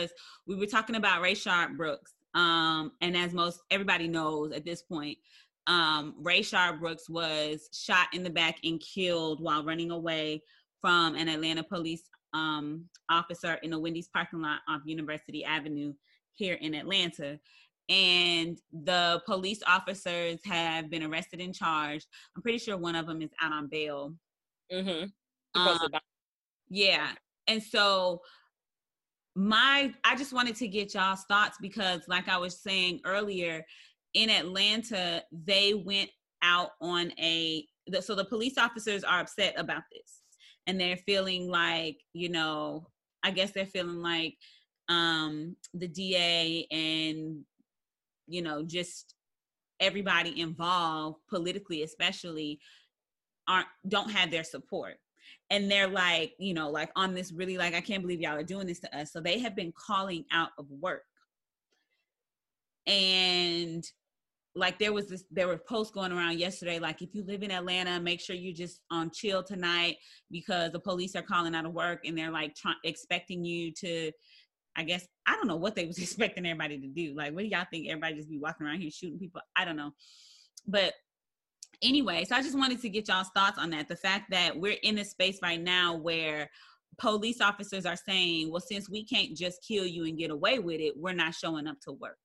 [0.00, 0.14] because
[0.46, 2.14] we were talking about Rayshard Brooks.
[2.34, 5.18] Um, and as most everybody knows at this point,
[5.66, 10.42] um, Rayshard Brooks was shot in the back and killed while running away
[10.80, 12.02] from an Atlanta police
[12.32, 15.92] um, officer in a Wendy's parking lot off University Avenue
[16.32, 17.38] here in Atlanta.
[17.88, 22.06] And the police officers have been arrested and charged.
[22.36, 24.14] I'm pretty sure one of them is out on bail.
[24.72, 25.60] Mm-hmm.
[25.60, 25.88] Um,
[26.68, 27.08] yeah.
[27.48, 28.22] And so
[29.36, 33.64] my I just wanted to get y'all's thoughts because like I was saying earlier,
[34.14, 36.10] in Atlanta, they went
[36.42, 37.64] out on a
[38.00, 40.22] so the police officers are upset about this.
[40.66, 42.86] And they're feeling like, you know,
[43.22, 44.36] I guess they're feeling like
[44.88, 47.44] um the DA and
[48.26, 49.14] you know, just
[49.80, 52.60] everybody involved politically especially
[53.48, 54.96] aren't don't have their support
[55.50, 58.42] and they're like you know like on this really like i can't believe y'all are
[58.42, 59.12] doing this to us.
[59.12, 61.04] So they have been calling out of work.
[62.86, 63.84] And
[64.56, 67.52] like there was this there were posts going around yesterday like if you live in
[67.52, 69.96] atlanta make sure you just on chill tonight
[70.28, 74.10] because the police are calling out of work and they're like expecting you to
[74.74, 77.14] i guess i don't know what they was expecting everybody to do.
[77.14, 79.40] Like what do y'all think everybody just be walking around here shooting people?
[79.56, 79.92] I don't know.
[80.66, 80.94] But
[81.82, 83.88] anyway, so I just wanted to get y'all's thoughts on that.
[83.88, 86.50] The fact that we're in a space right now where
[86.98, 90.80] police officers are saying, well, since we can't just kill you and get away with
[90.80, 92.18] it, we're not showing up to work.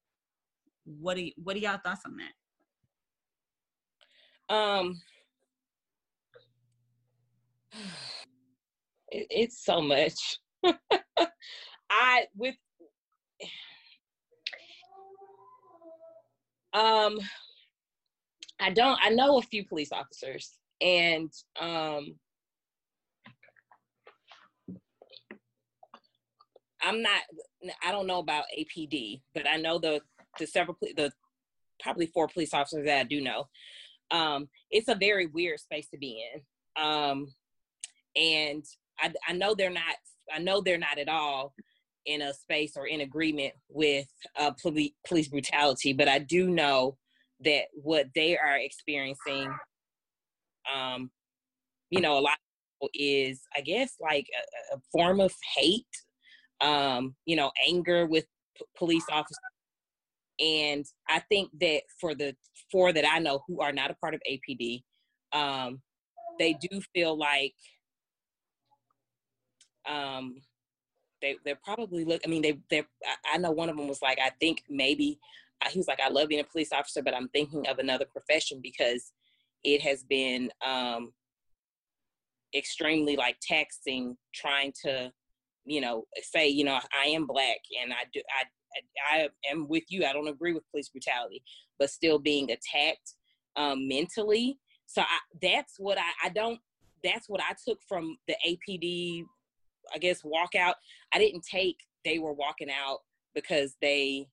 [0.86, 2.17] What do you, what are y'all thoughts on
[4.50, 4.56] that?
[4.56, 5.02] Um,
[9.09, 10.39] it, it's so much.
[11.89, 12.56] I with
[16.73, 17.20] um
[18.59, 19.00] I don't.
[19.02, 22.16] I know a few police officers, and um,
[26.81, 27.22] I'm not.
[27.83, 30.02] I don't know about APD, but I know the
[30.39, 31.11] the several the
[31.81, 33.48] probably four police officers that I do know.
[34.11, 36.42] Um, it's a very weird space to be in,
[36.82, 37.27] um,
[38.16, 38.64] and
[38.99, 39.95] I, I know they're not.
[40.33, 41.54] I know they're not at all
[42.05, 44.08] in a space or in agreement with
[44.39, 46.98] uh, police police brutality, but I do know
[47.44, 49.52] that what they are experiencing
[50.73, 51.10] um
[51.90, 52.38] you know a lot
[52.94, 54.28] is i guess like
[54.72, 55.86] a, a form of hate
[56.62, 58.26] um you know anger with
[58.58, 59.38] p- police officers.
[60.40, 62.36] And i think that for the
[62.72, 64.84] four that i know who are not a part of apd
[65.34, 65.82] um
[66.40, 67.54] they do feel like
[69.90, 70.36] um
[71.22, 72.84] they they're probably look i mean they they
[73.32, 75.20] i know one of them was like i think maybe
[75.70, 78.60] he was like, I love being a police officer, but I'm thinking of another profession
[78.61, 79.11] because
[79.64, 81.11] it has been um,
[82.55, 85.11] extremely like taxing trying to,
[85.66, 89.83] you know, say, you know, I am black and I do, I, I am with
[89.89, 90.05] you.
[90.05, 91.43] I don't agree with police brutality,
[91.80, 93.14] but still being attacked
[93.55, 94.60] um, mentally.
[94.86, 96.60] So I, that's what I, I don't,
[97.04, 99.23] that's what I took from the APD,
[99.93, 100.73] I guess, walkout.
[101.14, 102.99] I didn't take they were walking out
[103.33, 104.27] because they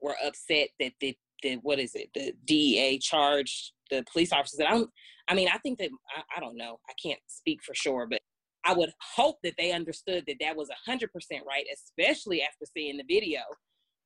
[0.00, 4.58] were upset that the, the what is it the DEA charged the police officers.
[4.58, 4.90] that I don't.
[5.28, 6.78] I mean, I think that I, I don't know.
[6.88, 8.20] I can't speak for sure, but
[8.64, 12.64] I would hope that they understood that that was a hundred percent right, especially after
[12.76, 13.40] seeing the video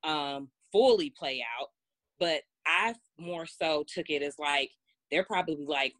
[0.03, 1.69] um, fully play out.
[2.19, 4.71] But I more so took it as like
[5.11, 5.93] they're probably like,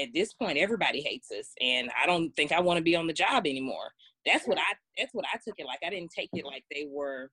[0.00, 3.06] at this point, everybody hates us, and I don't think I want to be on
[3.06, 3.92] the job anymore.
[4.24, 4.74] That's what I.
[4.98, 5.80] That's what I took it like.
[5.86, 7.30] I didn't take it like they were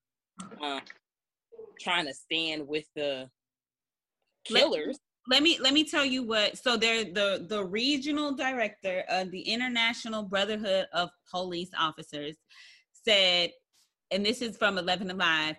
[0.62, 0.82] um,
[1.80, 3.30] trying to stand with the
[4.46, 5.00] killers.
[5.30, 6.58] Let, let me let me tell you what.
[6.58, 12.36] So they're the the regional director of the International Brotherhood of Police Officers
[12.92, 13.52] said,
[14.12, 15.56] and this is from 11Alive.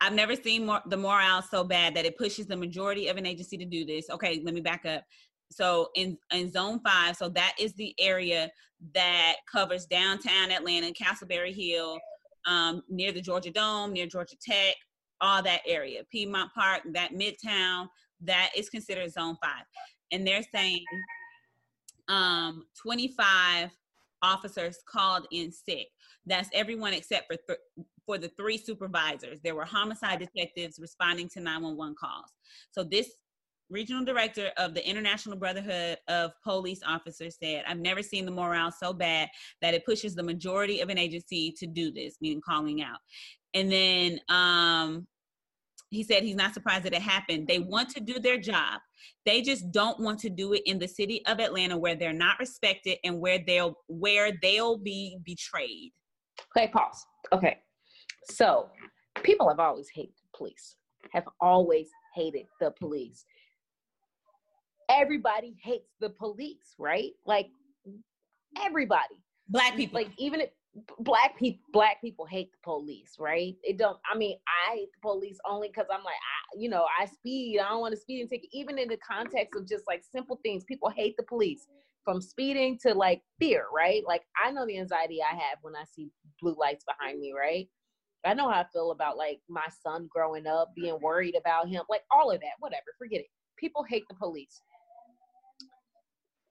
[0.00, 3.26] I've never seen more, the morale so bad that it pushes the majority of an
[3.26, 4.10] agency to do this.
[4.10, 5.04] Okay, let me back up.
[5.50, 8.50] So in in zone five, so that is the area
[8.94, 11.98] that covers downtown Atlanta, Castleberry Hill,
[12.46, 14.74] um, near the Georgia Dome, near Georgia Tech,
[15.22, 17.88] all that area, Piedmont Park, that Midtown,
[18.20, 19.64] that is considered zone five.
[20.10, 20.84] And they're saying
[22.08, 23.70] um, 25
[24.22, 25.88] officers called in sick.
[26.26, 29.40] That's everyone except for th- for the three supervisors.
[29.42, 32.32] There were homicide detectives responding to 911 calls.
[32.72, 33.10] So this
[33.70, 38.72] regional director of the International Brotherhood of Police Officers said, I've never seen the morale
[38.72, 39.28] so bad
[39.62, 42.98] that it pushes the majority of an agency to do this, meaning calling out.
[43.54, 45.06] And then um,
[45.92, 47.46] he said he's not surprised that it happened.
[47.46, 48.80] They want to do their job.
[49.26, 52.38] They just don't want to do it in the city of Atlanta where they're not
[52.38, 55.92] respected and where they'll where they'll be betrayed.
[56.56, 57.04] Okay, pause.
[57.30, 57.58] Okay.
[58.24, 58.70] So
[59.22, 60.76] people have always hated the police,
[61.12, 63.26] have always hated the police.
[64.88, 67.10] Everybody hates the police, right?
[67.26, 67.48] Like
[68.58, 69.22] everybody.
[69.46, 70.00] Black people.
[70.00, 70.48] Like even if
[71.00, 73.56] black people black people hate the police right?
[73.62, 76.86] It don't i mean i hate the police only because i'm like I, you know
[76.98, 79.84] i speed i don't want to speed and take even in the context of just
[79.86, 81.66] like simple things people hate the police.
[82.04, 84.02] From speeding to like fear right?
[84.06, 86.10] Like i know the anxiety i have when i see
[86.40, 87.68] blue lights behind me right?
[88.24, 91.82] I know how i feel about like my son growing up being worried about him
[91.88, 93.26] like all of that whatever forget it.
[93.58, 94.62] People hate the police.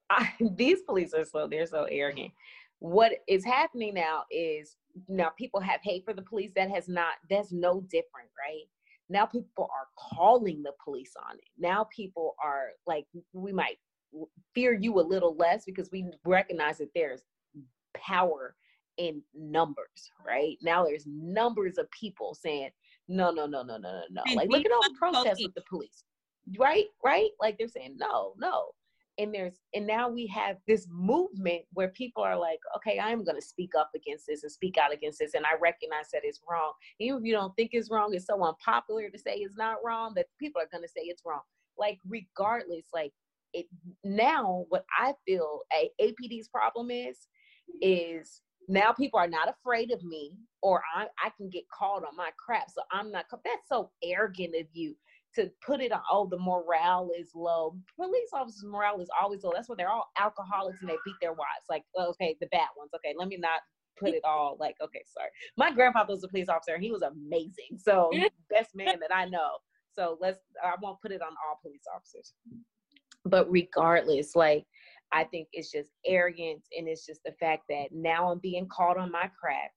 [0.09, 2.31] I, these police are so they're so arrogant
[2.81, 4.75] what is happening now is
[5.07, 6.51] now people have hate for the police.
[6.55, 8.65] That has not that's no different right?
[9.07, 11.43] Now people are calling the police on it.
[11.59, 13.77] Now people are like we might
[14.55, 17.21] fear you a little less because we recognize that there's
[17.95, 18.55] power
[18.97, 20.57] in numbers right?
[20.63, 22.71] Now there's numbers of people saying
[23.07, 24.35] no no no no no no no.
[24.35, 26.03] Like look at all the protests with the police.
[26.57, 27.29] Right right?
[27.39, 28.71] Like they're saying no no
[29.21, 33.35] and there's and now we have this movement where people are like okay i'm going
[33.39, 36.41] to speak up against this and speak out against this and i recognize that it's
[36.49, 36.73] wrong.
[36.99, 40.13] Even if you don't think it's wrong it's so unpopular to say it's not wrong
[40.15, 41.41] that people are going to say it's wrong.
[41.77, 43.13] Like regardless like
[43.53, 43.67] it
[44.03, 47.27] now what i feel a apd's problem is
[47.81, 52.15] is now people are not afraid of me or I, I can get called on
[52.15, 54.95] my crap so i'm not that's so arrogant of you
[55.35, 57.75] to put it on, oh, the morale is low.
[57.95, 59.51] Police officers' morale is always low.
[59.53, 61.65] That's why they're all alcoholics and they beat their wives.
[61.69, 62.91] Like, okay, the bad ones.
[62.95, 63.61] Okay, let me not
[63.99, 65.29] put it all like, okay, sorry.
[65.57, 67.77] My grandfather was a police officer and he was amazing.
[67.77, 68.11] So,
[68.49, 69.57] best man that I know.
[69.93, 72.33] So, let's, I won't put it on all police officers.
[73.25, 74.65] But regardless, like,
[75.13, 78.97] I think it's just arrogance and it's just the fact that now I'm being called
[78.97, 79.71] on my crap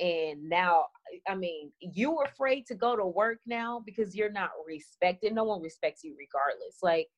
[0.00, 0.84] and now
[1.28, 5.62] i mean you're afraid to go to work now because you're not respected no one
[5.62, 6.78] respects you regardless.
[6.82, 7.08] Like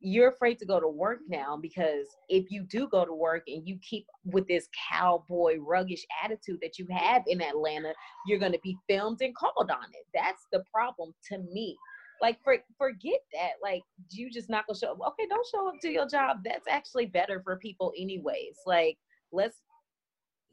[0.00, 3.66] you're afraid to go to work now because if you do go to work and
[3.66, 7.92] you keep with this cowboy ruggish attitude that you have in atlanta
[8.26, 10.06] you're going to be filmed and called on it.
[10.14, 11.76] That's the problem to me.
[12.22, 13.52] Like for, forget that.
[13.62, 16.38] Like you just not gonna show up okay don't show up to your job.
[16.44, 18.56] That's actually better for people anyways.
[18.66, 18.96] Like
[19.32, 19.56] let's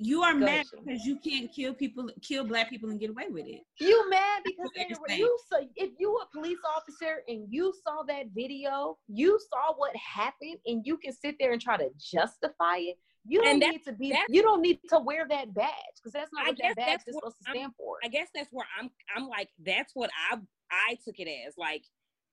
[0.02, 3.26] you are Go mad because you can't kill people, kill black people, and get away
[3.30, 3.62] with it.
[3.80, 4.70] You mad because
[5.10, 9.96] you saw if you a police officer and you saw that video, you saw what
[9.96, 12.98] happened, and you can sit there and try to justify it.
[13.28, 14.16] You don't need to be.
[14.30, 17.16] You don't need to wear that badge because that's not I what that badge is
[17.16, 17.98] supposed to stand I'm, for.
[18.04, 18.90] I guess that's where I'm.
[19.16, 20.38] I'm like that's what I
[20.72, 21.84] I took it as like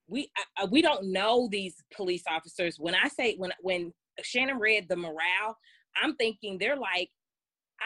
[0.06, 0.30] we
[0.60, 2.76] uh, we don't know these police officers.
[2.78, 3.92] When I say when when
[4.22, 5.58] Shannon read the morale,
[6.02, 7.10] I'm thinking they're like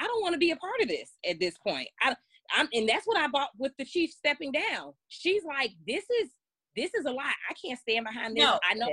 [0.01, 1.89] I don't want to be a part of this at this point.
[2.01, 2.15] I,
[2.55, 4.93] I'm, and that's what I bought with the chief stepping down.
[5.09, 6.31] She's like, this is
[6.75, 7.33] this is a lie.
[7.51, 8.45] I can't stand behind this.
[8.45, 8.89] No, I know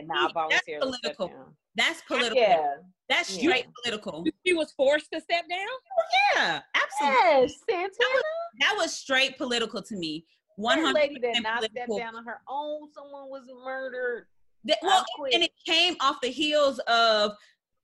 [0.49, 1.33] that's political.
[1.75, 2.41] That's political.
[2.41, 2.75] Yeah.
[3.07, 3.71] That's straight yeah.
[3.83, 4.25] political.
[4.45, 5.59] She was forced to step down.
[5.59, 7.41] Oh, yeah, absolutely.
[7.41, 7.93] Yes, Santana.
[7.99, 8.23] That was,
[8.59, 10.25] that was straight political to me.
[10.57, 12.89] One hundred lady did not step down on her own.
[12.93, 14.25] Someone was murdered.
[14.65, 17.31] That, well, and it came off the heels of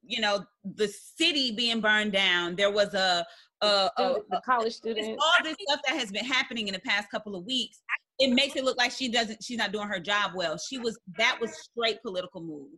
[0.07, 3.25] you know the city being burned down there was a
[3.61, 5.17] a, a, a college student.
[5.19, 7.81] all this stuff that has been happening in the past couple of weeks.
[8.19, 10.57] It makes it look like she doesn't she's not doing her job well.
[10.57, 12.69] She was that was straight political move.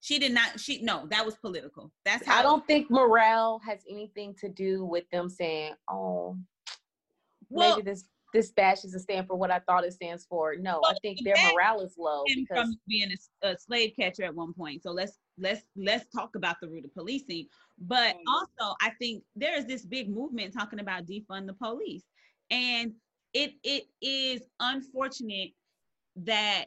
[0.00, 1.92] She did not she no that was political.
[2.04, 6.36] That's how i don't think morale has anything to do with them saying oh
[7.50, 10.54] well, maybe this this badge doesn't stand for what I thought it stands for.
[10.56, 13.10] No, well, I think their morale is low because from being
[13.42, 14.82] a, a, slave catcher at one point.
[14.82, 17.46] So let's let's let's talk about the root of policing.
[17.78, 22.04] But also, I think there is this big movement talking about defund the police,
[22.50, 22.92] and
[23.32, 25.52] it it is unfortunate
[26.16, 26.66] that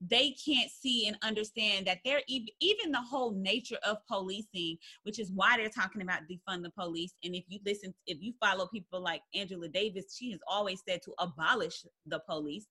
[0.00, 5.18] they can't see and understand that they're even, even the whole nature of policing, which
[5.18, 7.14] is why they're talking about defund the police.
[7.24, 11.02] And if you listen, if you follow people like Angela Davis, she has always said
[11.02, 12.66] to abolish the police.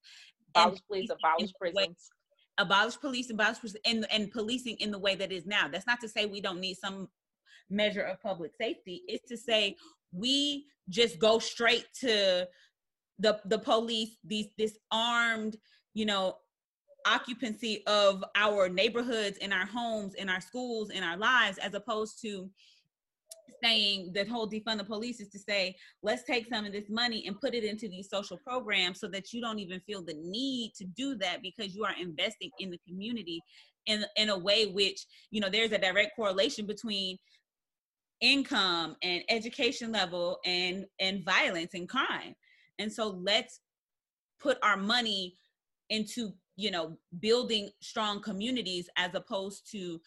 [0.55, 2.09] Abolish police, abolish prisons.
[2.57, 5.67] Abolish police, abolish and, and policing in the way that is now.
[5.67, 7.07] That's not to say we don't need some
[7.69, 9.03] measure of public safety.
[9.07, 9.75] It's to say
[10.11, 12.47] we just go straight to
[13.19, 15.57] the the police, these this armed,
[15.93, 16.37] you know,
[17.05, 22.21] occupancy of our neighborhoods in our homes in our schools in our lives as opposed
[22.21, 22.49] to
[23.63, 27.25] saying the whole defund the police is to say let's take some of this money
[27.27, 30.73] and put it into these social programs so that you don't even feel the need
[30.77, 33.41] to do that because you are investing in the community
[33.85, 37.17] in in a way which you know there's a direct correlation between
[38.21, 42.35] income and education level and and violence and crime.
[42.79, 43.61] And so let's
[44.39, 45.35] put our money
[45.89, 49.99] into you know building strong communities as opposed to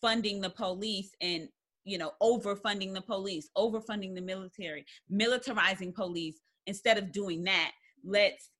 [0.00, 1.48] funding the police and
[1.88, 6.40] you know overfunding the police overfunding the military militarizing police.
[6.66, 7.72] Instead of doing that
[8.04, 8.50] let's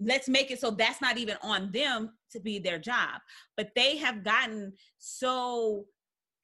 [0.00, 3.20] let's make it so that's not even on them to be their job.
[3.56, 5.86] But they have gotten so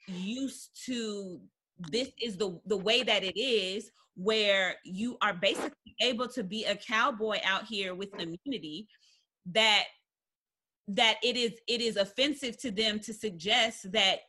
[0.08, 1.40] used to
[1.90, 6.64] this is the the way that it is where you are basically able to be
[6.64, 8.86] a cowboy out here with the community
[9.46, 9.84] that
[10.88, 14.20] that it is it is offensive to them to suggest that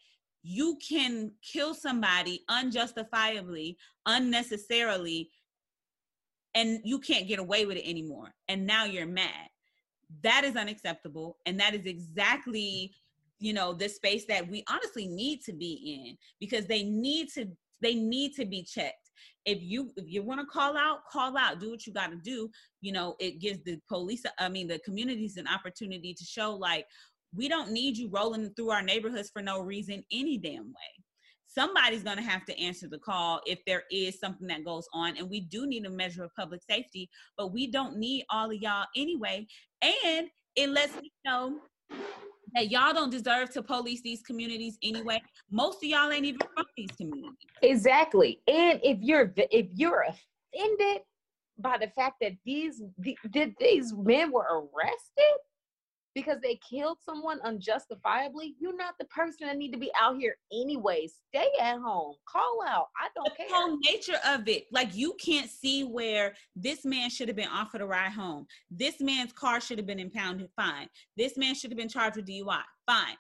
[0.44, 5.32] you can kill somebody unjustifiably unnecessarily
[6.54, 8.34] and you can't get away with it anymore.
[8.48, 9.50] And now you're mad.
[10.22, 11.38] That is unacceptable.
[11.46, 12.94] And that is exactly
[13.40, 17.48] you know the space that we honestly need to be in because they need to
[17.82, 19.12] they need to be checked.
[19.46, 21.60] If you if you want to call out call out.
[21.60, 22.50] Do what you got to do.
[22.82, 26.86] You know it gives the police i mean the communities an opportunity to show like
[27.36, 31.04] we don't need you rolling through our neighborhoods for no reason any damn way
[31.48, 35.16] somebody's going to have to answer the call if there is something that goes on
[35.18, 38.58] and we do need a measure of public safety but we don't need all of
[38.58, 39.46] y'all anyway
[39.82, 41.60] and it lets me know
[42.54, 45.22] that y'all don't deserve to police these communities anyway.
[45.50, 47.38] Most of y'all ain't even from these communities.
[47.62, 48.42] Exactly.
[48.48, 51.02] And if you're if you're offended
[51.58, 53.18] by the fact that these the,
[53.60, 55.40] these men were arrested,
[56.16, 60.36] because they killed someone unjustifiably, you're not the person that need to be out here
[60.52, 61.08] anyway.
[61.08, 62.16] Stay at home.
[62.28, 62.88] Call out.
[63.00, 63.48] I don't the care.
[63.50, 67.50] The whole nature of it, like you can't see where this man should have been
[67.50, 68.46] offered a ride home.
[68.70, 70.50] This man's car should have been impounded.
[70.56, 70.88] Fine.
[71.18, 72.62] This man should have been charged with DUI.
[72.86, 73.16] Fine.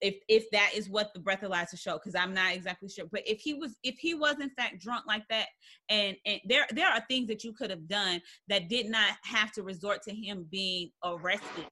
[0.00, 3.04] If if that is what the breathalyzer show, because I'm not exactly sure.
[3.12, 5.48] But if he was if he was in fact drunk like that,
[5.90, 9.52] and and there there are things that you could have done that did not have
[9.52, 11.66] to resort to him being arrested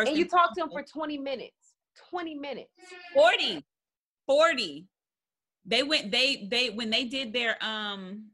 [0.00, 1.74] First and you talked to him for 20 minutes.
[2.10, 2.70] 20 minutes.
[3.14, 3.64] 40.
[4.26, 4.86] 40.
[5.64, 8.26] They went, they, they, when they did their, um,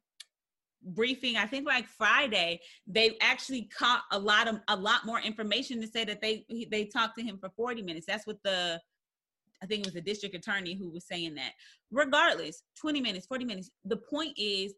[0.84, 5.80] briefing i think like friday they actually caught a lot of a lot more information
[5.80, 8.80] to say that they they talked to him for 40 minutes that's what the
[9.62, 11.52] i think it was the district attorney who was saying that
[11.92, 14.74] regardless 20 minutes 40 minutes the point is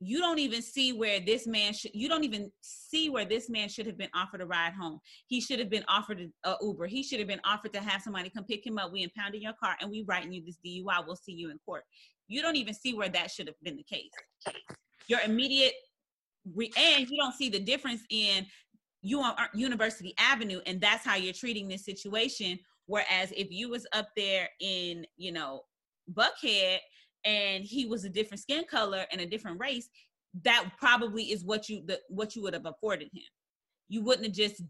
[0.00, 3.68] you don't even see where this man should you don't even see where this man
[3.68, 5.00] should have been offered a ride home.
[5.26, 6.86] He should have been offered a, uber.
[6.86, 8.92] He should have been offered to have somebody come pick him up.
[8.92, 11.82] We impounded your car and we writing you this dui we'll see you in court.
[12.28, 14.10] You don't even see where that should have been the case.
[15.08, 15.74] Your immediate
[16.54, 18.46] re- and you don't see the difference in
[19.02, 22.58] you on uh, university avenue and that's how you're treating this situation.
[22.86, 25.62] Whereas if you was up there in you know
[26.12, 26.78] buckhead
[27.28, 29.88] and he was a different skin color and a different race,
[30.44, 33.22] that probably is what you the, what you would have afforded him.
[33.88, 34.62] You wouldn't have just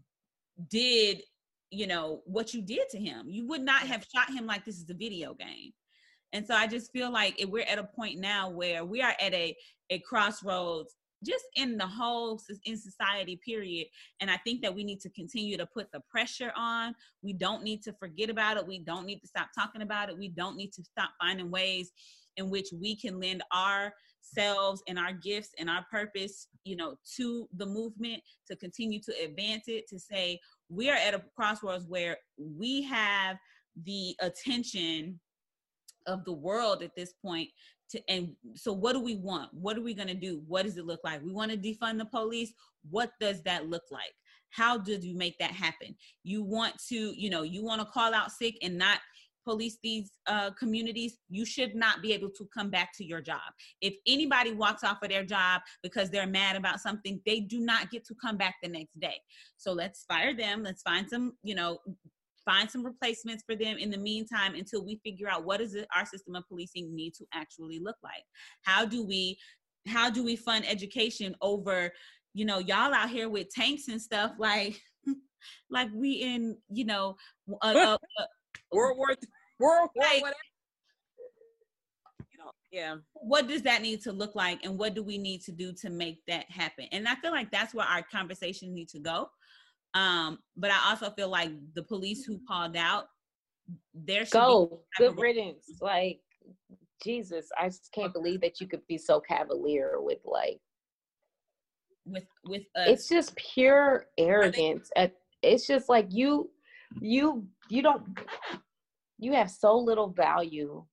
[0.69, 1.21] did
[1.71, 3.27] you know what you did to him.
[3.29, 5.71] You would not have shot him like this is a video game.
[6.33, 9.33] And so I just feel like we're at a point now where we are at
[9.33, 9.55] a
[9.89, 13.87] a crossroads just in the whole in society period
[14.21, 17.63] and i think that we need to continue to put the pressure on we don't
[17.63, 20.55] need to forget about it we don't need to stop talking about it we don't
[20.55, 21.91] need to stop finding ways
[22.37, 27.47] in which we can lend ourselves and our gifts and our purpose, you know, to
[27.57, 32.17] the movement to continue to advance it, to say we are at a crossroads where
[32.37, 33.37] we have
[33.85, 35.19] the attention
[36.07, 37.49] of the world at this point
[37.89, 39.49] to, and so what do we want?
[39.53, 40.41] What are we going to do?
[40.47, 41.23] What does it look like?
[41.23, 42.53] We want to defund the police?
[42.89, 44.13] What does that look like?
[44.51, 45.95] How did you make that happen?
[46.23, 48.99] You want to you know you want to call out sick and not
[49.49, 53.49] police these uh, communities, you should not be able to come back to your job.
[53.81, 57.89] If anybody walks off of their job because they're mad about something, they do not
[57.89, 59.19] get to come back the next day.
[59.57, 60.61] So let's fire them.
[60.61, 61.79] Let's find some, you know,
[62.45, 66.05] find some replacements for them in the meantime until we figure out what does our
[66.05, 68.23] system of policing need to actually look like.
[68.61, 69.35] How do we
[69.87, 71.91] how do we fund education over
[72.33, 74.79] you know y'all out here with tanks and stuff like
[75.69, 77.15] like we in you know
[77.63, 77.97] a, a,
[78.71, 79.15] World War
[79.59, 80.35] World War like, whatever.
[82.31, 82.95] You know, yeah.
[83.13, 85.89] What does that need to look like, and what do we need to do to
[85.89, 86.85] make that happen?
[86.91, 89.29] And I feel like that's where our conversations need to go.
[89.93, 93.05] Um, but I also feel like the police who called out,
[93.93, 95.65] there should go good riddance.
[95.81, 96.19] Like
[97.03, 100.59] Jesus, I just can't believe that you could be so cavalier with like
[102.05, 102.87] with with us.
[102.87, 104.89] It's just pure arrogance.
[104.95, 106.49] At it's just like you
[106.99, 108.03] you you don't
[109.19, 110.83] you have so little value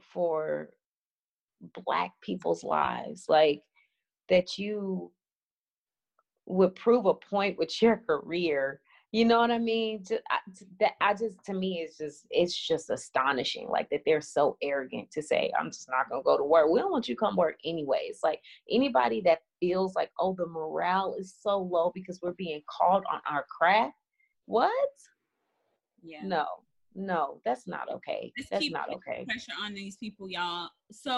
[0.00, 0.70] for
[1.84, 3.62] black people's lives like
[4.28, 5.10] that you
[6.46, 8.80] would prove a point with your career
[9.12, 10.02] you know what i mean?
[10.06, 10.38] Just, I,
[10.80, 15.10] that i just to me it's just it's just astonishing like that they're so arrogant
[15.12, 16.68] to say i'm just not gonna go to work.
[16.70, 18.18] We don't want you to come work anyways.
[18.22, 18.40] Like
[18.70, 23.20] anybody that feels like oh the morale is so low because we're being called on
[23.30, 23.94] our craft
[24.46, 24.70] what?
[26.02, 26.20] Yeah.
[26.24, 26.46] no
[26.96, 30.70] no that's not okay Let's that's keep not okay Pressure on these people, y'all.
[30.90, 31.10] So